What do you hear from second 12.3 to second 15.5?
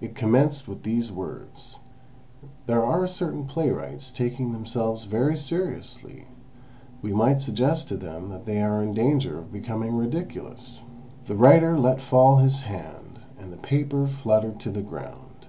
his hand, and the paper fluttered to the ground.